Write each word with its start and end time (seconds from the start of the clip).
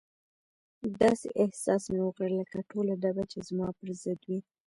داسې 1.01 1.27
احساس 1.41 1.83
مې 1.93 1.99
وکړ 2.03 2.29
لکه 2.39 2.57
ټوله 2.69 2.93
ډبه 3.01 3.23
چې 3.31 3.39
زما 3.47 3.67
پر 3.77 3.89
ضد 4.01 4.19
وي. 4.27 4.39